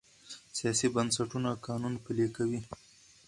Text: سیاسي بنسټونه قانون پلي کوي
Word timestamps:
سیاسي 0.57 0.87
بنسټونه 0.95 1.49
قانون 1.65 1.93
پلي 2.03 2.27
کوي 2.35 2.59